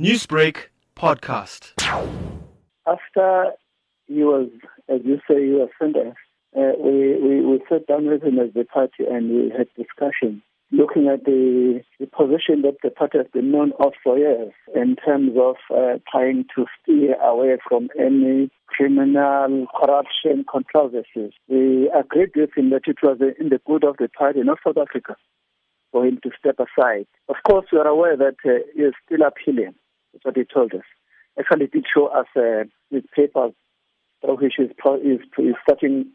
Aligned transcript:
Newsbreak 0.00 0.70
podcast. 0.96 1.70
After 2.84 3.52
he 4.08 4.24
was, 4.24 4.48
as 4.88 5.02
you 5.04 5.20
say, 5.28 5.40
he 5.46 5.52
was 5.52 5.68
sentenced, 5.80 6.18
uh, 6.56 6.72
we, 6.80 7.16
we, 7.22 7.40
we 7.46 7.60
sat 7.68 7.86
down 7.86 8.06
with 8.06 8.24
him 8.24 8.40
as 8.40 8.52
the 8.54 8.64
party 8.64 9.04
and 9.08 9.30
we 9.30 9.52
had 9.56 9.68
discussions 9.76 10.42
looking 10.72 11.06
at 11.06 11.24
the, 11.24 11.80
the 12.00 12.06
position 12.06 12.62
that 12.62 12.78
the 12.82 12.90
party 12.90 13.18
has 13.18 13.28
been 13.32 13.52
known 13.52 13.70
of 13.78 13.92
for 14.02 14.18
years 14.18 14.52
in 14.74 14.96
terms 14.96 15.30
of 15.40 15.54
uh, 15.70 15.98
trying 16.10 16.44
to 16.56 16.66
steer 16.82 17.14
away 17.22 17.56
from 17.68 17.88
any 17.96 18.50
criminal 18.66 19.66
corruption 19.80 20.44
controversies. 20.50 21.30
We 21.46 21.88
agreed 21.96 22.32
with 22.34 22.50
him 22.56 22.70
that 22.70 22.88
it 22.88 22.96
was 23.00 23.18
in 23.38 23.50
the 23.50 23.60
good 23.64 23.84
of 23.84 23.98
the 23.98 24.08
party, 24.08 24.40
not 24.42 24.58
South 24.66 24.76
Africa, 24.76 25.14
for 25.92 26.04
him 26.04 26.18
to 26.24 26.30
step 26.36 26.56
aside. 26.58 27.06
Of 27.28 27.36
course, 27.46 27.66
we 27.70 27.78
are 27.78 27.86
aware 27.86 28.16
that 28.16 28.34
uh, 28.44 28.66
he 28.74 28.82
is 28.82 28.94
still 29.06 29.20
appealing. 29.24 29.76
That's 30.14 30.24
what 30.24 30.36
he 30.36 30.44
told 30.44 30.72
us. 30.74 30.86
Actually, 31.38 31.66
did 31.66 31.84
show 31.92 32.06
us 32.06 32.26
uh, 32.36 32.64
papers, 33.14 33.52
which 34.22 34.58
is, 34.58 34.70
is, 35.02 35.20
is 35.38 35.54
starting 35.62 36.06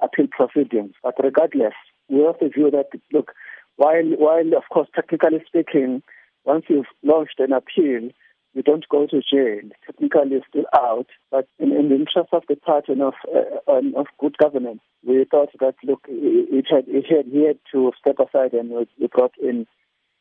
appeal 0.00 0.26
proceedings. 0.30 0.94
But 1.02 1.14
regardless, 1.22 1.74
we 2.08 2.22
have 2.22 2.36
the 2.40 2.48
view 2.48 2.70
that, 2.70 2.88
look, 3.12 3.32
while, 3.76 4.04
while 4.18 4.56
of 4.56 4.64
course, 4.72 4.88
technically 4.94 5.44
speaking, 5.46 6.02
once 6.44 6.64
you've 6.68 6.86
launched 7.02 7.38
an 7.38 7.52
appeal, 7.52 8.10
you 8.54 8.62
don't 8.62 8.88
go 8.88 9.06
to 9.06 9.20
jail. 9.20 9.68
Technically, 9.84 10.30
you're 10.30 10.40
still 10.48 10.66
out. 10.74 11.08
But 11.30 11.46
in, 11.58 11.72
in 11.72 11.88
the 11.90 11.96
interest 11.96 12.30
of 12.32 12.44
the 12.48 12.56
party 12.56 12.92
and 12.92 13.02
of, 13.02 13.14
uh, 13.34 13.72
of 13.96 14.06
good 14.18 14.38
governance, 14.38 14.80
we 15.06 15.26
thought 15.30 15.50
that, 15.60 15.74
look, 15.84 16.06
it 16.08 16.66
had, 16.70 16.84
it 16.88 17.04
had, 17.06 17.26
he 17.26 17.46
had 17.46 17.58
to 17.72 17.92
step 17.98 18.16
aside 18.18 18.54
and 18.54 18.70
we 18.70 19.06
brought 19.08 19.34
in 19.42 19.66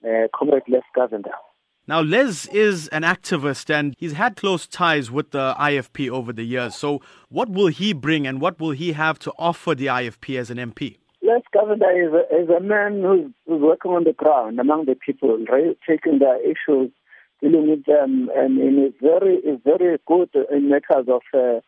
uh, 0.03 0.27
Comrade 0.37 0.63
Les 0.67 0.81
Govender. 0.97 1.37
Now, 1.85 1.99
Les 1.99 2.47
is 2.47 2.87
an 2.89 3.01
activist 3.01 3.69
and 3.69 3.93
he's 3.97 4.13
had 4.13 4.37
close 4.37 4.65
ties 4.67 5.11
with 5.11 5.31
the 5.31 5.53
IFP 5.59 6.09
over 6.09 6.31
the 6.31 6.43
years. 6.43 6.75
So, 6.75 7.01
what 7.27 7.49
will 7.49 7.67
he 7.67 7.91
bring 7.91 8.25
and 8.25 8.39
what 8.39 8.57
will 8.57 8.71
he 8.71 8.93
have 8.93 9.19
to 9.19 9.33
offer 9.37 9.75
the 9.75 9.87
IFP 9.87 10.39
as 10.39 10.49
an 10.49 10.57
MP? 10.59 10.97
Les 11.21 11.41
Govender 11.53 11.91
is 11.91 12.13
a, 12.13 12.43
is 12.43 12.49
a 12.49 12.61
man 12.61 13.01
who's, 13.01 13.31
who's 13.45 13.61
working 13.61 13.91
on 13.91 14.05
the 14.05 14.13
ground 14.13 14.61
among 14.61 14.85
the 14.85 14.95
people, 14.95 15.37
right? 15.49 15.77
taking 15.87 16.19
their 16.19 16.39
issues, 16.41 16.89
dealing 17.41 17.69
with 17.69 17.83
them, 17.85 18.29
and, 18.33 18.57
and 18.59 18.87
is 18.87 18.93
very 19.01 19.35
is 19.35 19.59
very 19.65 19.97
good 20.07 20.29
in 20.51 20.69
matters 20.69 21.07
of 21.09 21.21
uh, 21.33 21.59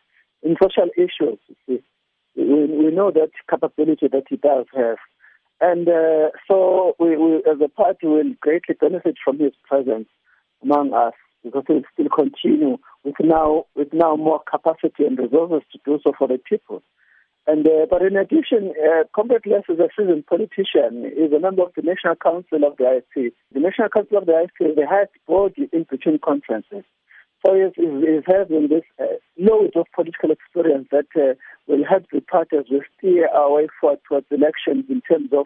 in 0.43 0.55
social 0.61 0.89
issues. 0.97 1.39
We, 1.67 1.81
we 2.35 2.91
know 2.91 3.11
that 3.11 3.31
capability 3.49 4.07
that 4.09 4.23
he 4.29 4.37
does 4.37 4.65
have. 4.75 4.97
And 5.61 5.87
uh, 5.87 6.29
so 6.49 6.95
we, 6.99 7.15
we, 7.15 7.37
as 7.49 7.59
a 7.63 7.69
party, 7.69 8.07
will 8.07 8.33
greatly 8.41 8.75
benefit 8.79 9.15
from 9.23 9.39
his 9.39 9.53
presence 9.67 10.09
among 10.61 10.93
us 10.93 11.13
because 11.43 11.63
he'll 11.67 11.81
still 11.93 12.09
continue 12.09 12.77
with 13.03 13.15
now 13.21 13.65
with 13.75 13.93
now 13.93 14.15
more 14.15 14.41
capacity 14.49 15.05
and 15.05 15.17
resources 15.17 15.61
to 15.71 15.79
do 15.85 15.99
so 16.03 16.11
for 16.17 16.27
the 16.27 16.39
people. 16.49 16.81
And 17.47 17.67
uh, 17.67 17.85
but 17.89 18.01
in 18.01 18.17
addition, 18.17 18.73
uh, 18.83 19.03
Comrade 19.15 19.45
is 19.45 19.79
a 19.79 19.87
seasoned 19.95 20.25
politician. 20.25 21.11
He's 21.15 21.31
a 21.31 21.39
member 21.39 21.61
of 21.61 21.73
the 21.75 21.83
National 21.83 22.15
Council 22.15 22.65
of 22.65 22.75
the 22.77 23.01
IFP. 23.15 23.31
The 23.53 23.59
National 23.59 23.89
Council 23.89 24.17
of 24.17 24.25
the 24.25 24.31
IFP 24.31 24.71
is 24.71 24.75
the 24.75 24.87
highest 24.87 25.13
body 25.27 25.69
in 25.71 25.85
between 25.89 26.19
conferences. 26.19 26.83
So 27.45 27.53
he's, 27.53 27.73
he's 27.75 28.23
having 28.27 28.67
this 28.69 28.83
uh, 28.99 29.17
load 29.37 29.71
of 29.75 29.85
political 29.95 30.31
experience 30.31 30.87
that 30.91 31.07
uh, 31.15 31.33
will 31.67 31.83
help 31.87 32.05
the 32.11 32.21
parties 32.21 32.67
to 32.69 32.81
steer 32.97 33.27
our 33.29 33.53
way 33.53 33.67
forward 33.79 33.99
towards 34.07 34.27
elections 34.31 34.85
in 34.89 35.01
terms 35.01 35.29
of 35.31 35.45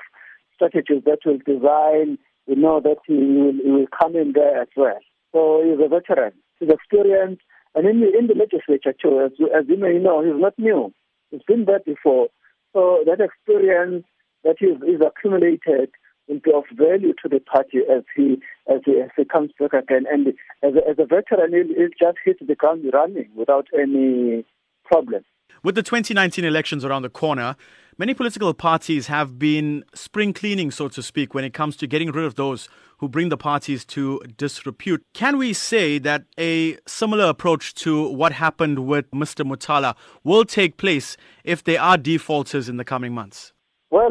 strategies 0.56 1.04
that 1.06 1.20
will 1.26 1.40
design. 1.46 2.18
We 2.48 2.56
know 2.56 2.80
that 2.82 2.98
he 3.06 3.14
will, 3.14 3.54
he 3.64 3.72
will 3.72 3.88
come 4.02 4.16
in 4.16 4.34
there 4.34 4.62
as 4.62 4.70
well. 4.76 5.00
So 5.32 5.64
he's 5.64 5.84
a 5.84 5.88
veteran. 5.88 6.34
He's 6.60 6.70
experienced. 6.70 7.42
And 7.76 7.88
in 7.88 8.02
the, 8.02 8.18
in 8.18 8.28
the 8.28 8.34
legislature, 8.34 8.94
too, 9.00 9.22
as, 9.22 9.32
as 9.56 9.66
you 9.68 9.78
may 9.78 10.00
know, 10.00 10.24
he's 10.24 10.42
not 10.42 10.58
new. 10.58 10.92
He's 11.32 11.44
been 11.48 11.66
there 11.66 11.80
before. 11.86 12.30
So 12.74 13.04
that 13.06 13.20
experience 13.22 14.06
that 14.44 14.56
he's, 14.60 14.78
he's 14.86 15.02
accumulated 15.06 15.92
will 16.30 16.40
be 16.40 16.52
of 16.54 16.64
value 16.78 17.14
to 17.22 17.30
the 17.30 17.40
party 17.40 17.80
as 17.92 18.04
he 18.16 18.42
as 18.72 18.82
he, 18.86 19.02
as 19.02 19.10
he 19.18 19.26
comes 19.26 19.52
back 19.60 19.74
again. 19.74 20.06
And 20.12 20.28
as 20.64 20.76
a, 20.76 20.90
as 20.90 20.98
a 21.00 21.06
veteran, 21.06 21.52
he'll, 21.52 21.76
he'll 21.76 21.90
just 22.00 22.20
hit 22.24 22.38
the 22.46 22.56
ground 22.56 22.86
running 22.94 23.30
without 23.36 23.68
any 23.74 24.46
problem. 24.86 25.24
With 25.64 25.76
the 25.76 25.84
2019 25.84 26.46
elections 26.46 26.86
around 26.86 27.02
the 27.02 27.10
corner, 27.10 27.56
many 27.98 28.14
political 28.14 28.54
parties 28.54 29.08
have 29.08 29.38
been 29.38 29.84
spring 29.94 30.32
cleaning, 30.32 30.72
so 30.72 30.88
to 30.88 31.04
speak, 31.04 31.34
when 31.34 31.44
it 31.44 31.54
comes 31.54 31.76
to 31.78 31.88
getting 31.88 32.12
rid 32.12 32.24
of 32.24 32.36
those 32.36 32.70
who 33.00 33.10
bring 33.10 33.30
the 33.30 33.38
parties 33.38 33.84
to 33.86 34.22
disrepute. 34.38 35.04
Can 35.14 35.38
we 35.38 35.52
say 35.52 36.00
that 36.00 36.24
a 36.38 36.78
similar 36.88 37.26
approach 37.26 37.74
to 37.76 38.08
what 38.10 38.32
happened 38.34 38.88
with 38.88 39.10
Mr. 39.12 39.46
Motala 39.46 39.96
will 40.24 40.46
take 40.46 40.78
place 40.78 41.18
if 41.44 41.64
there 41.64 41.82
are 41.82 41.98
defaulters 41.98 42.70
in 42.70 42.78
the 42.78 42.86
coming 42.86 43.14
months? 43.14 43.52
Well, 43.92 44.10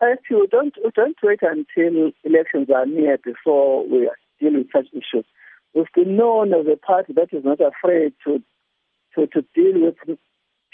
I 0.00 0.14
you, 0.30 0.46
don't, 0.50 0.74
don't 0.94 1.16
wait 1.22 1.40
until 1.42 2.10
elections 2.24 2.68
are 2.74 2.86
near 2.86 3.18
before 3.22 3.86
we 3.86 4.10
deal 4.40 4.54
with 4.54 4.68
such 4.74 4.86
issues. 4.92 5.26
We've 5.74 5.86
been 5.94 6.16
known 6.16 6.52
as 6.54 6.66
a 6.66 6.76
party 6.76 7.12
that 7.12 7.28
is 7.32 7.44
not 7.44 7.58
afraid 7.60 8.14
to 8.26 8.42
to, 9.14 9.26
to 9.26 9.42
deal 9.54 9.82
with 9.82 10.18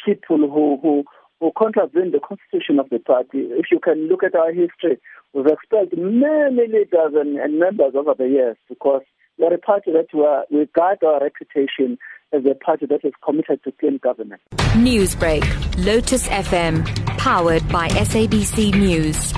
people 0.04 0.38
who, 0.38 0.78
who, 0.82 1.04
who 1.40 1.52
contravene 1.56 2.12
the 2.12 2.20
constitution 2.20 2.78
of 2.78 2.88
the 2.90 2.98
party. 2.98 3.48
If 3.56 3.66
you 3.70 3.80
can 3.80 4.08
look 4.08 4.22
at 4.22 4.34
our 4.34 4.52
history, 4.52 4.98
we've 5.32 5.46
expelled 5.46 5.92
many 5.96 6.68
leaders 6.68 7.12
and, 7.14 7.38
and 7.38 7.58
members 7.58 7.92
over 7.94 8.14
the 8.16 8.28
years 8.28 8.56
because 8.68 9.02
we're 9.38 9.54
a 9.54 9.58
party 9.58 9.92
that 9.92 10.06
we, 10.12 10.24
are, 10.24 10.44
we 10.50 10.66
guard 10.74 10.98
our 11.04 11.20
reputation 11.20 11.98
as 12.32 12.42
a 12.44 12.54
party 12.54 12.86
that 12.86 13.04
is 13.04 13.12
committed 13.24 13.62
to 13.64 13.72
clean 13.72 13.98
government. 13.98 14.40
Newsbreak, 14.74 15.44
Lotus 15.84 16.28
FM, 16.28 16.84
powered 17.18 17.66
by 17.68 17.88
SABC 17.88 18.74
News. 18.74 19.32